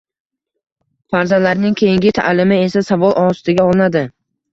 farzandlarining 1.15 1.75
keyingi 1.81 2.13
ta’limi 2.19 2.57
esa 2.69 2.83
savol 2.87 3.13
ostiga 3.25 3.67
olinadi. 3.73 4.03